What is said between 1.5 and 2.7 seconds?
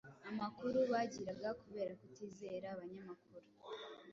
kubera kutizera